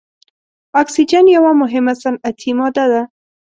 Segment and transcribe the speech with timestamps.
[0.81, 3.01] اکسیجن یوه مهمه صنعتي ماده ده.